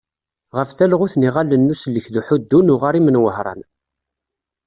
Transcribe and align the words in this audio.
Ɣef 0.57 0.69
talɣut 0.71 1.13
n 1.17 1.25
yiɣallen 1.25 1.65
n 1.69 1.73
usellek 1.73 2.05
d 2.13 2.15
uḥuddu 2.19 2.59
n 2.61 2.73
uɣarim 2.73 3.07
n 3.09 3.21
Wehran. 3.23 3.61